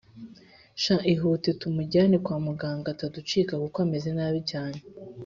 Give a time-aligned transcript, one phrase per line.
[0.81, 4.79] sha ihute tumujyane kwamuganga ataducika kuko ameze nabi cyane